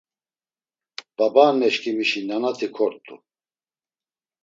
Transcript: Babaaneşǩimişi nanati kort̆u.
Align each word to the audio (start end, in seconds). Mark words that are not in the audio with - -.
Babaaneşǩimişi 1.17 2.21
nanati 2.27 2.67
kort̆u. 2.75 3.15